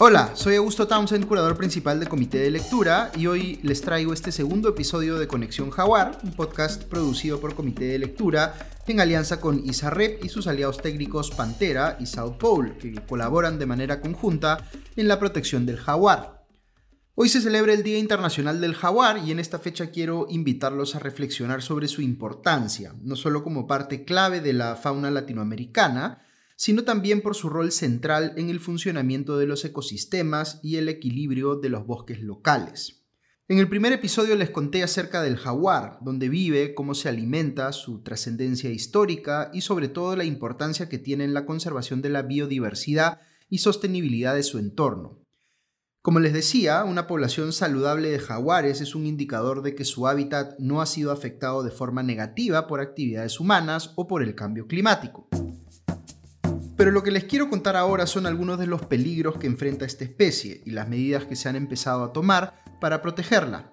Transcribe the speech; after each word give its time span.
Hola, 0.00 0.30
soy 0.34 0.54
Augusto 0.54 0.86
Townsend, 0.86 1.26
curador 1.26 1.56
principal 1.56 1.98
de 1.98 2.06
Comité 2.06 2.38
de 2.38 2.52
Lectura, 2.52 3.10
y 3.16 3.26
hoy 3.26 3.58
les 3.64 3.80
traigo 3.80 4.12
este 4.12 4.30
segundo 4.30 4.68
episodio 4.68 5.18
de 5.18 5.26
Conexión 5.26 5.70
Jaguar, 5.70 6.20
un 6.22 6.30
podcast 6.34 6.84
producido 6.84 7.40
por 7.40 7.56
Comité 7.56 7.86
de 7.86 7.98
Lectura 7.98 8.54
en 8.86 9.00
alianza 9.00 9.40
con 9.40 9.58
ISAREP 9.58 10.24
y 10.24 10.28
sus 10.28 10.46
aliados 10.46 10.80
técnicos 10.80 11.32
Pantera 11.32 11.96
y 11.98 12.06
South 12.06 12.36
Pole, 12.38 12.76
que 12.78 12.94
colaboran 13.08 13.58
de 13.58 13.66
manera 13.66 14.00
conjunta 14.00 14.70
en 14.94 15.08
la 15.08 15.18
protección 15.18 15.66
del 15.66 15.78
jaguar. 15.78 16.46
Hoy 17.16 17.28
se 17.28 17.40
celebra 17.40 17.72
el 17.72 17.82
Día 17.82 17.98
Internacional 17.98 18.60
del 18.60 18.76
Jaguar 18.76 19.18
y 19.26 19.32
en 19.32 19.40
esta 19.40 19.58
fecha 19.58 19.90
quiero 19.90 20.28
invitarlos 20.30 20.94
a 20.94 21.00
reflexionar 21.00 21.60
sobre 21.60 21.88
su 21.88 22.02
importancia, 22.02 22.94
no 23.02 23.16
solo 23.16 23.42
como 23.42 23.66
parte 23.66 24.04
clave 24.04 24.40
de 24.40 24.52
la 24.52 24.76
fauna 24.76 25.10
latinoamericana, 25.10 26.22
sino 26.58 26.82
también 26.82 27.22
por 27.22 27.36
su 27.36 27.48
rol 27.48 27.70
central 27.70 28.34
en 28.36 28.50
el 28.50 28.58
funcionamiento 28.58 29.38
de 29.38 29.46
los 29.46 29.64
ecosistemas 29.64 30.58
y 30.60 30.76
el 30.76 30.88
equilibrio 30.88 31.54
de 31.54 31.68
los 31.68 31.86
bosques 31.86 32.20
locales. 32.20 33.06
En 33.46 33.58
el 33.58 33.68
primer 33.68 33.92
episodio 33.92 34.34
les 34.34 34.50
conté 34.50 34.82
acerca 34.82 35.22
del 35.22 35.36
jaguar, 35.36 35.98
donde 36.02 36.28
vive, 36.28 36.74
cómo 36.74 36.94
se 36.94 37.08
alimenta, 37.08 37.72
su 37.72 38.02
trascendencia 38.02 38.70
histórica 38.70 39.50
y 39.54 39.60
sobre 39.60 39.88
todo 39.88 40.16
la 40.16 40.24
importancia 40.24 40.88
que 40.88 40.98
tiene 40.98 41.22
en 41.22 41.32
la 41.32 41.46
conservación 41.46 42.02
de 42.02 42.10
la 42.10 42.22
biodiversidad 42.22 43.20
y 43.48 43.58
sostenibilidad 43.58 44.34
de 44.34 44.42
su 44.42 44.58
entorno. 44.58 45.22
Como 46.02 46.18
les 46.18 46.32
decía, 46.32 46.82
una 46.82 47.06
población 47.06 47.52
saludable 47.52 48.10
de 48.10 48.18
jaguares 48.18 48.80
es 48.80 48.96
un 48.96 49.06
indicador 49.06 49.62
de 49.62 49.76
que 49.76 49.84
su 49.84 50.08
hábitat 50.08 50.58
no 50.58 50.82
ha 50.82 50.86
sido 50.86 51.12
afectado 51.12 51.62
de 51.62 51.70
forma 51.70 52.02
negativa 52.02 52.66
por 52.66 52.80
actividades 52.80 53.38
humanas 53.38 53.92
o 53.94 54.08
por 54.08 54.24
el 54.24 54.34
cambio 54.34 54.66
climático. 54.66 55.28
Pero 56.78 56.92
lo 56.92 57.02
que 57.02 57.10
les 57.10 57.24
quiero 57.24 57.50
contar 57.50 57.74
ahora 57.74 58.06
son 58.06 58.24
algunos 58.24 58.56
de 58.56 58.68
los 58.68 58.86
peligros 58.86 59.36
que 59.36 59.48
enfrenta 59.48 59.84
esta 59.84 60.04
especie 60.04 60.62
y 60.64 60.70
las 60.70 60.88
medidas 60.88 61.24
que 61.24 61.34
se 61.34 61.48
han 61.48 61.56
empezado 61.56 62.04
a 62.04 62.12
tomar 62.12 62.54
para 62.80 63.02
protegerla. 63.02 63.72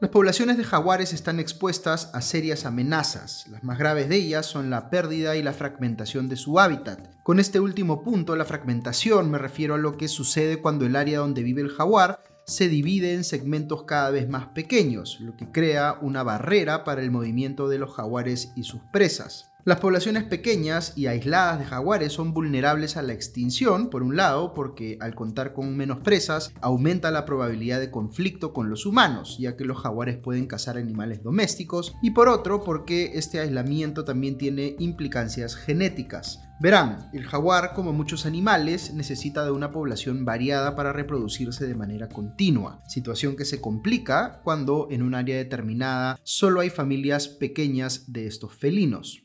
Las 0.00 0.10
poblaciones 0.10 0.56
de 0.56 0.64
jaguares 0.64 1.12
están 1.12 1.38
expuestas 1.38 2.10
a 2.12 2.20
serias 2.22 2.66
amenazas. 2.66 3.46
Las 3.52 3.62
más 3.62 3.78
graves 3.78 4.08
de 4.08 4.16
ellas 4.16 4.46
son 4.46 4.68
la 4.68 4.90
pérdida 4.90 5.36
y 5.36 5.44
la 5.44 5.52
fragmentación 5.52 6.28
de 6.28 6.34
su 6.34 6.58
hábitat. 6.58 7.22
Con 7.22 7.38
este 7.38 7.60
último 7.60 8.02
punto, 8.02 8.34
la 8.34 8.44
fragmentación, 8.44 9.30
me 9.30 9.38
refiero 9.38 9.74
a 9.74 9.78
lo 9.78 9.96
que 9.96 10.08
sucede 10.08 10.60
cuando 10.60 10.86
el 10.86 10.96
área 10.96 11.20
donde 11.20 11.44
vive 11.44 11.62
el 11.62 11.70
jaguar 11.70 12.20
se 12.46 12.68
divide 12.68 13.14
en 13.14 13.22
segmentos 13.22 13.84
cada 13.84 14.10
vez 14.10 14.28
más 14.28 14.46
pequeños, 14.46 15.20
lo 15.20 15.36
que 15.36 15.52
crea 15.52 15.98
una 16.02 16.24
barrera 16.24 16.82
para 16.82 17.00
el 17.00 17.12
movimiento 17.12 17.68
de 17.68 17.78
los 17.78 17.94
jaguares 17.94 18.50
y 18.56 18.64
sus 18.64 18.80
presas. 18.92 19.53
Las 19.66 19.80
poblaciones 19.80 20.24
pequeñas 20.24 20.92
y 20.94 21.06
aisladas 21.06 21.58
de 21.58 21.64
jaguares 21.64 22.12
son 22.12 22.34
vulnerables 22.34 22.98
a 22.98 23.02
la 23.02 23.14
extinción, 23.14 23.88
por 23.88 24.02
un 24.02 24.14
lado, 24.14 24.52
porque 24.52 24.98
al 25.00 25.14
contar 25.14 25.54
con 25.54 25.74
menos 25.74 26.00
presas 26.00 26.52
aumenta 26.60 27.10
la 27.10 27.24
probabilidad 27.24 27.80
de 27.80 27.90
conflicto 27.90 28.52
con 28.52 28.68
los 28.68 28.84
humanos, 28.84 29.38
ya 29.38 29.56
que 29.56 29.64
los 29.64 29.78
jaguares 29.78 30.18
pueden 30.18 30.46
cazar 30.46 30.76
animales 30.76 31.22
domésticos, 31.22 31.96
y 32.02 32.10
por 32.10 32.28
otro, 32.28 32.62
porque 32.62 33.12
este 33.14 33.40
aislamiento 33.40 34.04
también 34.04 34.36
tiene 34.36 34.76
implicancias 34.80 35.56
genéticas. 35.56 36.40
Verán, 36.60 37.08
el 37.14 37.24
jaguar, 37.24 37.72
como 37.72 37.94
muchos 37.94 38.26
animales, 38.26 38.92
necesita 38.92 39.46
de 39.46 39.50
una 39.50 39.72
población 39.72 40.26
variada 40.26 40.76
para 40.76 40.92
reproducirse 40.92 41.66
de 41.66 41.74
manera 41.74 42.10
continua, 42.10 42.82
situación 42.86 43.34
que 43.34 43.46
se 43.46 43.62
complica 43.62 44.42
cuando 44.44 44.88
en 44.90 45.02
un 45.02 45.14
área 45.14 45.38
determinada 45.38 46.20
solo 46.22 46.60
hay 46.60 46.68
familias 46.68 47.28
pequeñas 47.28 48.12
de 48.12 48.26
estos 48.26 48.54
felinos. 48.54 49.23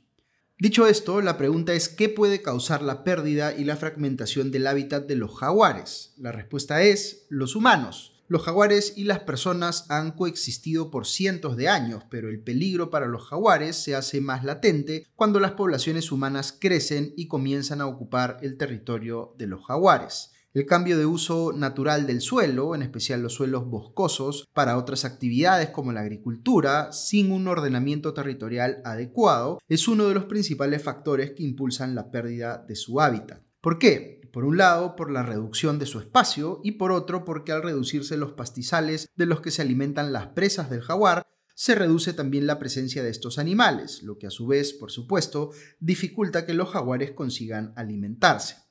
Dicho 0.62 0.88
esto, 0.88 1.22
la 1.22 1.38
pregunta 1.38 1.72
es 1.72 1.88
¿qué 1.88 2.10
puede 2.10 2.42
causar 2.42 2.82
la 2.82 3.06
pérdida 3.06 3.56
y 3.56 3.64
la 3.64 3.78
fragmentación 3.78 4.52
del 4.52 4.68
hábitat 4.68 5.08
de 5.08 5.16
los 5.16 5.38
jaguares? 5.38 6.14
La 6.18 6.34
respuesta 6.34 6.82
es 6.82 7.26
los 7.30 7.56
humanos. 7.56 8.22
Los 8.28 8.44
jaguares 8.44 8.92
y 8.98 9.06
las 9.06 9.20
personas 9.20 9.90
han 9.90 10.12
coexistido 10.12 10.92
por 10.92 11.08
cientos 11.08 11.56
de 11.56 11.70
años, 11.70 12.04
pero 12.10 12.28
el 12.28 12.42
peligro 12.42 12.90
para 12.90 13.08
los 13.08 13.26
jaguares 13.26 13.78
se 13.78 13.96
hace 13.96 14.20
más 14.20 14.44
latente 14.44 15.08
cuando 15.16 15.40
las 15.40 15.54
poblaciones 15.54 16.12
humanas 16.12 16.52
crecen 16.52 17.14
y 17.16 17.30
comienzan 17.30 17.80
a 17.80 17.88
ocupar 17.88 18.38
el 18.42 18.58
territorio 18.58 19.34
de 19.38 19.48
los 19.48 19.66
jaguares. 19.66 20.34
El 20.52 20.66
cambio 20.66 20.98
de 20.98 21.06
uso 21.06 21.54
natural 21.54 22.08
del 22.08 22.22
suelo, 22.22 22.74
en 22.74 22.82
especial 22.82 23.22
los 23.22 23.36
suelos 23.36 23.68
boscosos, 23.68 24.48
para 24.52 24.80
otras 24.80 25.06
actividades 25.06 25.70
como 25.70 25.92
la 25.92 26.02
agricultura, 26.02 26.92
sin 26.92 27.32
un 27.32 27.48
ordenamiento 27.48 28.16
territorial 28.16 28.82
adecuado, 28.84 29.60
es 29.68 29.88
uno 29.88 30.08
de 30.08 30.16
los 30.16 30.26
principales 30.26 30.82
factores 30.82 31.34
que 31.36 31.44
impulsan 31.44 31.94
la 31.94 32.10
pérdida 32.10 32.66
de 32.68 32.76
su 32.76 33.00
hábitat. 33.00 33.44
¿Por 33.62 33.78
qué? 33.78 34.22
Por 34.34 34.44
un 34.44 34.58
lado, 34.58 34.96
por 34.96 35.12
la 35.12 35.22
reducción 35.22 35.78
de 35.78 35.86
su 35.86 36.00
espacio 36.00 36.62
y 36.64 36.74
por 36.74 36.92
otro, 36.92 37.26
porque 37.26 37.52
al 37.52 37.62
reducirse 37.62 38.18
los 38.18 38.32
pastizales 38.32 39.08
de 39.16 39.28
los 39.28 39.42
que 39.42 39.52
se 39.52 39.62
alimentan 39.62 40.12
las 40.12 40.30
presas 40.30 40.72
del 40.72 40.82
jaguar, 40.82 41.28
se 41.54 41.76
reduce 41.76 42.14
también 42.14 42.48
la 42.48 42.58
presencia 42.58 43.04
de 43.04 43.12
estos 43.12 43.38
animales, 43.38 44.02
lo 44.02 44.18
que 44.18 44.26
a 44.26 44.32
su 44.32 44.48
vez, 44.48 44.74
por 44.74 44.90
supuesto, 44.90 45.52
dificulta 45.80 46.48
que 46.48 46.56
los 46.56 46.70
jaguares 46.70 47.12
consigan 47.12 47.72
alimentarse. 47.76 48.69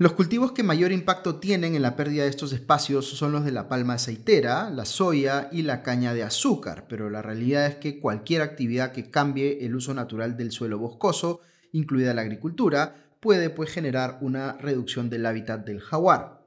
Los 0.00 0.12
cultivos 0.12 0.52
que 0.52 0.62
mayor 0.62 0.92
impacto 0.92 1.40
tienen 1.40 1.74
en 1.74 1.82
la 1.82 1.96
pérdida 1.96 2.22
de 2.22 2.30
estos 2.30 2.52
espacios 2.52 3.04
son 3.04 3.32
los 3.32 3.44
de 3.44 3.50
la 3.50 3.68
palma 3.68 3.94
aceitera, 3.94 4.70
la 4.70 4.84
soya 4.84 5.48
y 5.50 5.62
la 5.62 5.82
caña 5.82 6.14
de 6.14 6.22
azúcar, 6.22 6.86
pero 6.88 7.10
la 7.10 7.20
realidad 7.20 7.66
es 7.66 7.74
que 7.78 7.98
cualquier 7.98 8.42
actividad 8.42 8.92
que 8.92 9.10
cambie 9.10 9.66
el 9.66 9.74
uso 9.74 9.94
natural 9.94 10.36
del 10.36 10.52
suelo 10.52 10.78
boscoso, 10.78 11.40
incluida 11.72 12.14
la 12.14 12.20
agricultura, 12.20 13.08
puede 13.18 13.50
pues, 13.50 13.72
generar 13.72 14.18
una 14.20 14.52
reducción 14.52 15.10
del 15.10 15.26
hábitat 15.26 15.66
del 15.66 15.80
jaguar. 15.80 16.44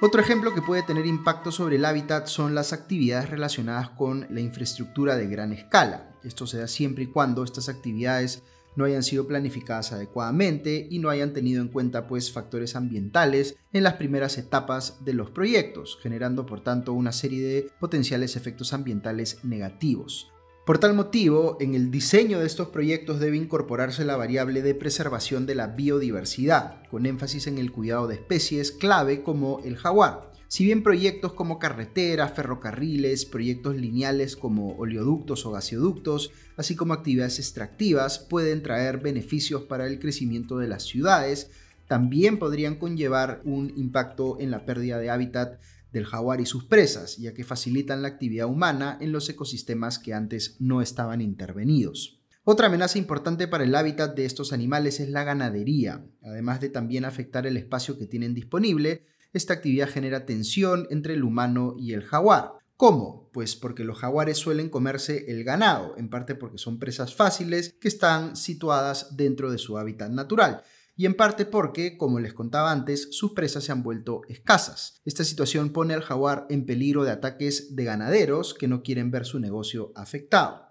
Otro 0.00 0.20
ejemplo 0.20 0.52
que 0.52 0.62
puede 0.62 0.82
tener 0.82 1.06
impacto 1.06 1.52
sobre 1.52 1.76
el 1.76 1.84
hábitat 1.84 2.26
son 2.26 2.56
las 2.56 2.72
actividades 2.72 3.30
relacionadas 3.30 3.90
con 3.90 4.26
la 4.30 4.40
infraestructura 4.40 5.14
de 5.14 5.28
gran 5.28 5.52
escala. 5.52 6.10
Esto 6.24 6.48
se 6.48 6.58
da 6.58 6.66
siempre 6.66 7.04
y 7.04 7.06
cuando 7.06 7.44
estas 7.44 7.68
actividades 7.68 8.42
no 8.76 8.84
hayan 8.84 9.02
sido 9.02 9.26
planificadas 9.26 9.92
adecuadamente 9.92 10.86
y 10.90 10.98
no 10.98 11.10
hayan 11.10 11.32
tenido 11.32 11.60
en 11.60 11.68
cuenta 11.68 12.06
pues 12.06 12.32
factores 12.32 12.76
ambientales 12.76 13.56
en 13.72 13.82
las 13.82 13.94
primeras 13.94 14.38
etapas 14.38 15.04
de 15.04 15.14
los 15.14 15.30
proyectos, 15.30 15.98
generando 16.02 16.46
por 16.46 16.62
tanto 16.62 16.92
una 16.92 17.12
serie 17.12 17.42
de 17.44 17.70
potenciales 17.80 18.36
efectos 18.36 18.72
ambientales 18.72 19.38
negativos. 19.44 20.32
Por 20.64 20.78
tal 20.78 20.94
motivo, 20.94 21.56
en 21.60 21.74
el 21.74 21.90
diseño 21.90 22.38
de 22.38 22.46
estos 22.46 22.68
proyectos 22.68 23.18
debe 23.18 23.36
incorporarse 23.36 24.04
la 24.04 24.16
variable 24.16 24.62
de 24.62 24.76
preservación 24.76 25.44
de 25.44 25.56
la 25.56 25.66
biodiversidad, 25.66 26.88
con 26.88 27.04
énfasis 27.04 27.48
en 27.48 27.58
el 27.58 27.72
cuidado 27.72 28.06
de 28.06 28.14
especies 28.14 28.70
clave 28.70 29.24
como 29.24 29.60
el 29.64 29.76
jaguar, 29.76 30.31
si 30.52 30.66
bien 30.66 30.82
proyectos 30.82 31.32
como 31.32 31.58
carreteras, 31.58 32.34
ferrocarriles, 32.34 33.24
proyectos 33.24 33.74
lineales 33.74 34.36
como 34.36 34.76
oleoductos 34.76 35.46
o 35.46 35.52
gasoductos, 35.52 36.30
así 36.58 36.76
como 36.76 36.92
actividades 36.92 37.38
extractivas, 37.38 38.18
pueden 38.18 38.62
traer 38.62 38.98
beneficios 38.98 39.62
para 39.62 39.86
el 39.86 39.98
crecimiento 39.98 40.58
de 40.58 40.68
las 40.68 40.82
ciudades, 40.82 41.50
también 41.88 42.38
podrían 42.38 42.74
conllevar 42.74 43.40
un 43.46 43.72
impacto 43.78 44.36
en 44.40 44.50
la 44.50 44.66
pérdida 44.66 44.98
de 44.98 45.08
hábitat 45.08 45.58
del 45.90 46.04
jaguar 46.04 46.42
y 46.42 46.44
sus 46.44 46.64
presas, 46.64 47.16
ya 47.16 47.32
que 47.32 47.44
facilitan 47.44 48.02
la 48.02 48.08
actividad 48.08 48.46
humana 48.46 48.98
en 49.00 49.10
los 49.10 49.30
ecosistemas 49.30 49.98
que 49.98 50.12
antes 50.12 50.56
no 50.58 50.82
estaban 50.82 51.22
intervenidos. 51.22 52.20
Otra 52.44 52.66
amenaza 52.66 52.98
importante 52.98 53.48
para 53.48 53.64
el 53.64 53.74
hábitat 53.74 54.14
de 54.14 54.26
estos 54.26 54.52
animales 54.52 55.00
es 55.00 55.08
la 55.08 55.24
ganadería, 55.24 56.04
además 56.22 56.60
de 56.60 56.68
también 56.68 57.06
afectar 57.06 57.46
el 57.46 57.56
espacio 57.56 57.96
que 57.96 58.06
tienen 58.06 58.34
disponible, 58.34 59.06
esta 59.32 59.54
actividad 59.54 59.88
genera 59.88 60.26
tensión 60.26 60.86
entre 60.90 61.14
el 61.14 61.24
humano 61.24 61.74
y 61.78 61.92
el 61.92 62.02
jaguar. 62.02 62.52
¿Cómo? 62.76 63.30
Pues 63.32 63.54
porque 63.56 63.84
los 63.84 63.98
jaguares 63.98 64.38
suelen 64.38 64.68
comerse 64.68 65.30
el 65.30 65.44
ganado, 65.44 65.94
en 65.96 66.10
parte 66.10 66.34
porque 66.34 66.58
son 66.58 66.78
presas 66.78 67.14
fáciles 67.14 67.74
que 67.80 67.88
están 67.88 68.36
situadas 68.36 69.16
dentro 69.16 69.50
de 69.50 69.58
su 69.58 69.78
hábitat 69.78 70.10
natural 70.10 70.62
y 70.94 71.06
en 71.06 71.14
parte 71.14 71.46
porque, 71.46 71.96
como 71.96 72.20
les 72.20 72.34
contaba 72.34 72.70
antes, 72.70 73.08
sus 73.12 73.32
presas 73.32 73.64
se 73.64 73.72
han 73.72 73.82
vuelto 73.82 74.22
escasas. 74.28 75.00
Esta 75.04 75.24
situación 75.24 75.72
pone 75.72 75.94
al 75.94 76.02
jaguar 76.02 76.46
en 76.50 76.66
peligro 76.66 77.04
de 77.04 77.10
ataques 77.10 77.74
de 77.74 77.84
ganaderos 77.84 78.54
que 78.54 78.68
no 78.68 78.82
quieren 78.82 79.10
ver 79.10 79.24
su 79.24 79.40
negocio 79.40 79.92
afectado. 79.96 80.68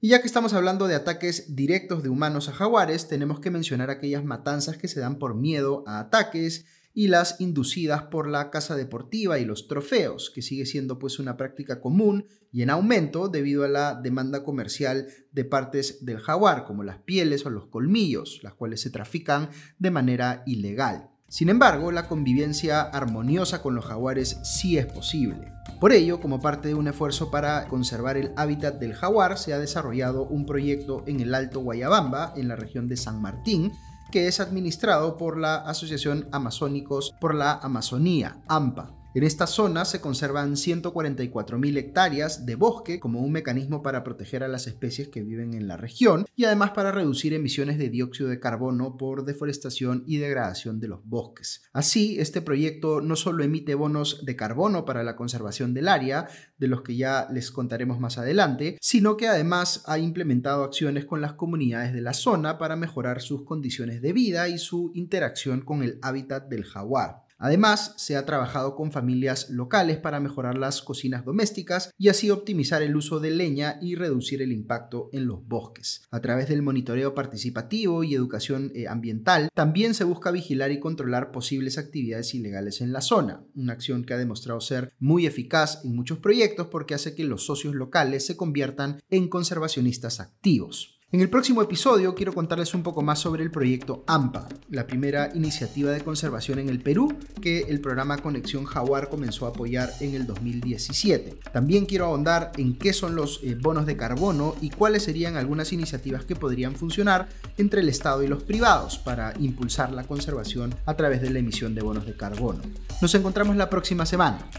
Y 0.00 0.08
ya 0.08 0.20
que 0.20 0.26
estamos 0.26 0.52
hablando 0.52 0.86
de 0.86 0.94
ataques 0.94 1.56
directos 1.56 2.02
de 2.02 2.08
humanos 2.08 2.48
a 2.48 2.52
jaguares, 2.52 3.08
tenemos 3.08 3.40
que 3.40 3.50
mencionar 3.50 3.90
aquellas 3.90 4.24
matanzas 4.24 4.76
que 4.76 4.86
se 4.86 5.00
dan 5.00 5.18
por 5.18 5.34
miedo 5.34 5.82
a 5.86 5.98
ataques 5.98 6.66
y 6.94 7.08
las 7.08 7.40
inducidas 7.40 8.04
por 8.04 8.28
la 8.28 8.50
casa 8.50 8.76
deportiva 8.76 9.40
y 9.40 9.44
los 9.44 9.66
trofeos, 9.66 10.30
que 10.32 10.42
sigue 10.42 10.64
siendo 10.64 10.98
pues 10.98 11.18
una 11.18 11.36
práctica 11.36 11.80
común 11.80 12.26
y 12.52 12.62
en 12.62 12.70
aumento 12.70 13.28
debido 13.28 13.64
a 13.64 13.68
la 13.68 13.94
demanda 13.96 14.44
comercial 14.44 15.08
de 15.32 15.44
partes 15.44 16.04
del 16.04 16.20
jaguar, 16.20 16.64
como 16.64 16.84
las 16.84 16.98
pieles 16.98 17.44
o 17.44 17.50
los 17.50 17.66
colmillos, 17.66 18.40
las 18.44 18.54
cuales 18.54 18.80
se 18.80 18.90
trafican 18.90 19.50
de 19.78 19.90
manera 19.90 20.44
ilegal. 20.46 21.10
Sin 21.26 21.48
embargo, 21.48 21.90
la 21.90 22.06
convivencia 22.06 22.82
armoniosa 22.82 23.60
con 23.60 23.74
los 23.74 23.86
jaguares 23.86 24.38
sí 24.44 24.78
es 24.78 24.86
posible. 24.86 25.52
Por 25.80 25.92
ello, 25.92 26.20
como 26.20 26.40
parte 26.40 26.68
de 26.68 26.74
un 26.74 26.86
esfuerzo 26.86 27.32
para 27.32 27.66
conservar 27.66 28.16
el 28.16 28.30
hábitat 28.36 28.78
del 28.78 28.94
jaguar, 28.94 29.36
se 29.36 29.52
ha 29.52 29.58
desarrollado 29.58 30.26
un 30.26 30.46
proyecto 30.46 31.02
en 31.08 31.18
el 31.18 31.34
Alto 31.34 31.58
Guayabamba, 31.58 32.34
en 32.36 32.46
la 32.46 32.54
región 32.54 32.86
de 32.86 32.96
San 32.96 33.20
Martín, 33.20 33.72
que 34.14 34.28
es 34.28 34.38
administrado 34.38 35.16
por 35.16 35.36
la 35.36 35.56
Asociación 35.56 36.28
Amazónicos 36.30 37.16
por 37.18 37.34
la 37.34 37.54
Amazonía, 37.54 38.36
AMPA. 38.46 39.03
En 39.16 39.22
esta 39.22 39.46
zona 39.46 39.84
se 39.84 40.00
conservan 40.00 40.56
144.000 40.56 41.76
hectáreas 41.78 42.46
de 42.46 42.56
bosque 42.56 42.98
como 42.98 43.20
un 43.20 43.30
mecanismo 43.30 43.80
para 43.80 44.02
proteger 44.02 44.42
a 44.42 44.48
las 44.48 44.66
especies 44.66 45.06
que 45.06 45.22
viven 45.22 45.54
en 45.54 45.68
la 45.68 45.76
región 45.76 46.26
y 46.34 46.46
además 46.46 46.72
para 46.72 46.90
reducir 46.90 47.32
emisiones 47.32 47.78
de 47.78 47.90
dióxido 47.90 48.28
de 48.28 48.40
carbono 48.40 48.96
por 48.96 49.24
deforestación 49.24 50.02
y 50.08 50.16
degradación 50.16 50.80
de 50.80 50.88
los 50.88 51.06
bosques. 51.06 51.62
Así, 51.72 52.18
este 52.18 52.42
proyecto 52.42 53.00
no 53.00 53.14
solo 53.14 53.44
emite 53.44 53.76
bonos 53.76 54.24
de 54.26 54.34
carbono 54.34 54.84
para 54.84 55.04
la 55.04 55.14
conservación 55.14 55.74
del 55.74 55.86
área, 55.86 56.26
de 56.58 56.66
los 56.66 56.82
que 56.82 56.96
ya 56.96 57.28
les 57.30 57.52
contaremos 57.52 58.00
más 58.00 58.18
adelante, 58.18 58.78
sino 58.80 59.16
que 59.16 59.28
además 59.28 59.84
ha 59.86 59.96
implementado 59.96 60.64
acciones 60.64 61.04
con 61.04 61.20
las 61.20 61.34
comunidades 61.34 61.92
de 61.92 62.00
la 62.00 62.14
zona 62.14 62.58
para 62.58 62.74
mejorar 62.74 63.20
sus 63.20 63.44
condiciones 63.44 64.02
de 64.02 64.12
vida 64.12 64.48
y 64.48 64.58
su 64.58 64.90
interacción 64.96 65.60
con 65.60 65.84
el 65.84 66.00
hábitat 66.02 66.48
del 66.48 66.64
jaguar. 66.64 67.23
Además, 67.44 67.92
se 67.98 68.16
ha 68.16 68.24
trabajado 68.24 68.74
con 68.74 68.90
familias 68.90 69.50
locales 69.50 69.98
para 69.98 70.18
mejorar 70.18 70.56
las 70.56 70.80
cocinas 70.80 71.26
domésticas 71.26 71.90
y 71.98 72.08
así 72.08 72.30
optimizar 72.30 72.80
el 72.80 72.96
uso 72.96 73.20
de 73.20 73.32
leña 73.32 73.76
y 73.82 73.96
reducir 73.96 74.40
el 74.40 74.50
impacto 74.50 75.10
en 75.12 75.26
los 75.26 75.46
bosques. 75.46 76.04
A 76.10 76.22
través 76.22 76.48
del 76.48 76.62
monitoreo 76.62 77.14
participativo 77.14 78.02
y 78.02 78.14
educación 78.14 78.72
eh, 78.74 78.88
ambiental, 78.88 79.50
también 79.52 79.92
se 79.92 80.04
busca 80.04 80.30
vigilar 80.30 80.72
y 80.72 80.80
controlar 80.80 81.32
posibles 81.32 81.76
actividades 81.76 82.34
ilegales 82.34 82.80
en 82.80 82.94
la 82.94 83.02
zona, 83.02 83.44
una 83.54 83.74
acción 83.74 84.04
que 84.04 84.14
ha 84.14 84.16
demostrado 84.16 84.62
ser 84.62 84.94
muy 84.98 85.26
eficaz 85.26 85.84
en 85.84 85.94
muchos 85.94 86.20
proyectos 86.20 86.68
porque 86.68 86.94
hace 86.94 87.14
que 87.14 87.24
los 87.24 87.44
socios 87.44 87.74
locales 87.74 88.24
se 88.24 88.38
conviertan 88.38 89.02
en 89.10 89.28
conservacionistas 89.28 90.18
activos. 90.18 90.93
En 91.14 91.20
el 91.20 91.30
próximo 91.30 91.62
episodio 91.62 92.12
quiero 92.16 92.32
contarles 92.34 92.74
un 92.74 92.82
poco 92.82 93.00
más 93.00 93.20
sobre 93.20 93.44
el 93.44 93.52
proyecto 93.52 94.02
AMPA, 94.08 94.48
la 94.70 94.84
primera 94.84 95.30
iniciativa 95.32 95.92
de 95.92 96.00
conservación 96.00 96.58
en 96.58 96.68
el 96.68 96.80
Perú 96.80 97.16
que 97.40 97.60
el 97.68 97.80
programa 97.80 98.18
Conexión 98.18 98.64
Jaguar 98.64 99.08
comenzó 99.10 99.46
a 99.46 99.50
apoyar 99.50 99.92
en 100.00 100.16
el 100.16 100.26
2017. 100.26 101.38
También 101.52 101.86
quiero 101.86 102.06
ahondar 102.06 102.50
en 102.56 102.76
qué 102.76 102.92
son 102.92 103.14
los 103.14 103.38
eh, 103.44 103.54
bonos 103.54 103.86
de 103.86 103.96
carbono 103.96 104.56
y 104.60 104.70
cuáles 104.70 105.04
serían 105.04 105.36
algunas 105.36 105.72
iniciativas 105.72 106.24
que 106.24 106.34
podrían 106.34 106.74
funcionar 106.74 107.28
entre 107.58 107.82
el 107.82 107.88
Estado 107.88 108.24
y 108.24 108.26
los 108.26 108.42
privados 108.42 108.98
para 108.98 109.34
impulsar 109.38 109.92
la 109.92 110.02
conservación 110.02 110.74
a 110.84 110.96
través 110.96 111.22
de 111.22 111.30
la 111.30 111.38
emisión 111.38 111.76
de 111.76 111.82
bonos 111.82 112.06
de 112.06 112.16
carbono. 112.16 112.60
Nos 113.00 113.14
encontramos 113.14 113.54
la 113.54 113.70
próxima 113.70 114.04
semana. 114.04 114.50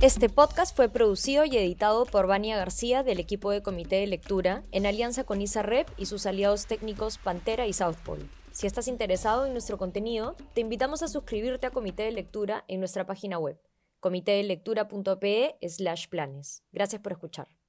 Este 0.00 0.30
podcast 0.30 0.74
fue 0.74 0.88
producido 0.88 1.44
y 1.44 1.54
editado 1.58 2.06
por 2.06 2.26
Vania 2.26 2.56
García 2.56 3.02
del 3.02 3.20
equipo 3.20 3.50
de 3.50 3.62
Comité 3.62 3.96
de 3.96 4.06
Lectura 4.06 4.64
en 4.72 4.86
alianza 4.86 5.24
con 5.24 5.42
ISAREP 5.42 5.90
y 5.98 6.06
sus 6.06 6.24
aliados 6.24 6.64
técnicos 6.64 7.18
Pantera 7.18 7.66
y 7.66 7.74
South 7.74 7.98
Pole. 8.02 8.24
Si 8.50 8.66
estás 8.66 8.88
interesado 8.88 9.44
en 9.44 9.52
nuestro 9.52 9.76
contenido, 9.76 10.36
te 10.54 10.62
invitamos 10.62 11.02
a 11.02 11.08
suscribirte 11.08 11.66
a 11.66 11.70
Comité 11.70 12.04
de 12.04 12.12
Lectura 12.12 12.64
en 12.66 12.80
nuestra 12.80 13.04
página 13.04 13.38
web 13.38 13.60
comitedelectura.pe 14.00 15.58
slash 15.68 16.08
planes. 16.08 16.62
Gracias 16.72 17.02
por 17.02 17.12
escuchar. 17.12 17.59